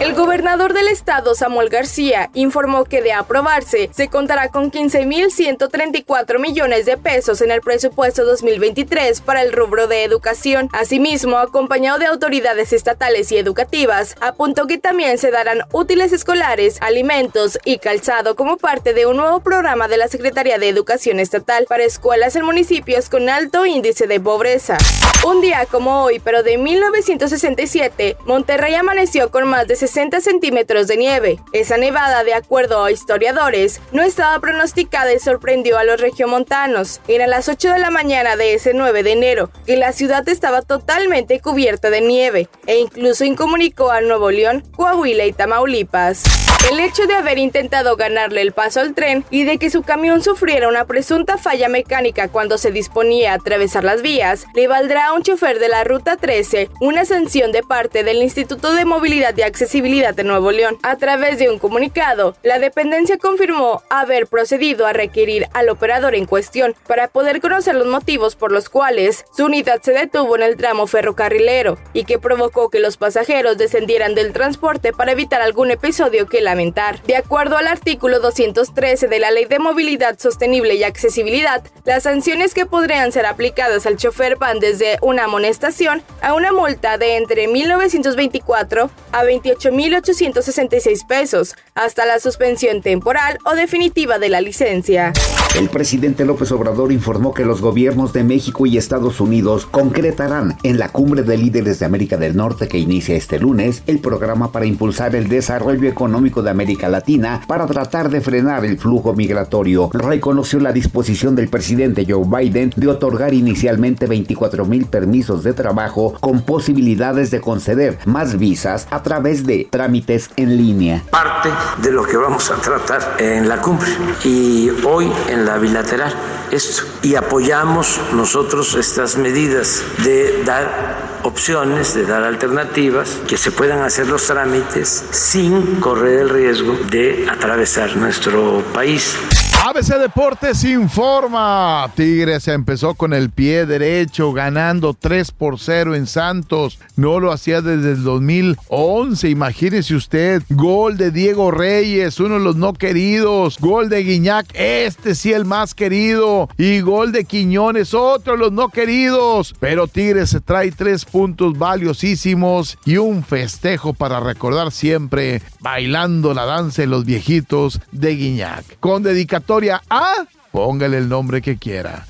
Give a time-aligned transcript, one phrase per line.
[0.00, 6.86] El gobernador del estado, Samuel García, informó que de aprobarse, se contará con 15.134 millones
[6.86, 10.70] de pesos en el presupuesto 2023 para el rubro de educación.
[10.72, 17.58] Asimismo, acompañado de autoridades estatales y educativas, apuntó que también se darán útiles escolares, alimentos
[17.66, 21.84] y calzado como parte de un nuevo programa de la Secretaría de Educación Estatal para
[21.84, 24.78] escuelas en municipios con alto índice de pobreza.
[25.22, 30.96] Un día como hoy, pero de 1967, Monterrey amaneció con más de 60 centímetros de
[30.96, 31.38] nieve.
[31.52, 37.02] Esa nevada, de acuerdo a historiadores, no estaba pronosticada y sorprendió a los regiomontanos.
[37.06, 40.62] Era las 8 de la mañana de ese 9 de enero, que la ciudad estaba
[40.62, 46.49] totalmente cubierta de nieve, e incluso incomunicó a Nuevo León, Coahuila y Tamaulipas.
[46.68, 50.22] El hecho de haber intentado ganarle el paso al tren y de que su camión
[50.22, 55.12] sufriera una presunta falla mecánica cuando se disponía a atravesar las vías, le valdrá a
[55.14, 59.42] un chofer de la Ruta 13 una sanción de parte del Instituto de Movilidad y
[59.42, 60.78] Accesibilidad de Nuevo León.
[60.82, 66.26] A través de un comunicado, la dependencia confirmó haber procedido a requerir al operador en
[66.26, 70.56] cuestión para poder conocer los motivos por los cuales su unidad se detuvo en el
[70.56, 76.28] tramo ferrocarrilero y que provocó que los pasajeros descendieran del transporte para evitar algún episodio
[76.28, 81.62] que la de acuerdo al artículo 213 de la Ley de Movilidad Sostenible y Accesibilidad,
[81.84, 86.98] las sanciones que podrían ser aplicadas al chofer van desde una amonestación a una multa
[86.98, 95.12] de entre 1.924 a 28.866 pesos, hasta la suspensión temporal o definitiva de la licencia.
[95.56, 100.78] El presidente López Obrador informó que los gobiernos de México y Estados Unidos concretarán en
[100.78, 104.66] la cumbre de líderes de América del Norte que inicia este lunes el programa para
[104.66, 109.90] impulsar el desarrollo económico de América Latina para tratar de frenar el flujo migratorio.
[109.92, 116.14] Reconoció la disposición del presidente Joe Biden de otorgar inicialmente 24 mil permisos de trabajo
[116.20, 121.02] con posibilidades de conceder más visas a través de trámites en línea.
[121.10, 121.50] Parte
[121.82, 123.90] de lo que vamos a tratar en la cumbre
[124.24, 126.14] y hoy en la bilateral
[126.50, 133.82] esto y apoyamos nosotros estas medidas de dar opciones, de dar alternativas, que se puedan
[133.82, 139.16] hacer los trámites sin correr el riesgo de atravesar nuestro país.
[139.62, 141.90] ABC Deportes informa.
[141.94, 146.78] Tigres empezó con el pie derecho, ganando 3 por 0 en Santos.
[146.96, 149.28] No lo hacía desde el 2011.
[149.28, 150.42] Imagínese usted.
[150.48, 153.58] Gol de Diego Reyes, uno de los no queridos.
[153.58, 156.48] Gol de Guiñac, este sí el más querido.
[156.56, 159.54] Y gol de Quiñones, otro de los no queridos.
[159.60, 166.46] Pero Tigres se trae tres puntos valiosísimos y un festejo para recordar siempre bailando la
[166.46, 168.64] danza de los viejitos de Guiñac.
[168.80, 169.49] Con dedicación
[169.90, 172.06] a, póngale el nombre que quiera.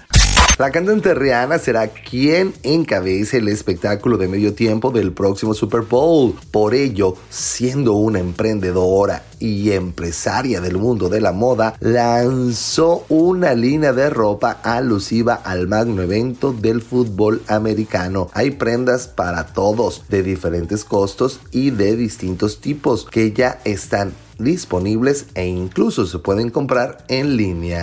[0.60, 6.34] La cantante Rihanna será quien encabece el espectáculo de medio tiempo del próximo Super Bowl.
[6.50, 13.94] Por ello, siendo una emprendedora y empresaria del mundo de la moda, lanzó una línea
[13.94, 18.28] de ropa alusiva al magno evento del fútbol americano.
[18.34, 25.25] Hay prendas para todos, de diferentes costos y de distintos tipos, que ya están disponibles
[25.34, 27.82] e incluso se pueden comprar en línea.